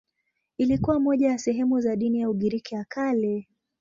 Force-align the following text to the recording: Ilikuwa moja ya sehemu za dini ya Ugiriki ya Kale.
Ilikuwa 0.57 0.99
moja 0.99 1.27
ya 1.27 1.37
sehemu 1.37 1.81
za 1.81 1.95
dini 1.95 2.19
ya 2.19 2.29
Ugiriki 2.29 2.75
ya 2.75 2.85
Kale. 2.89 3.47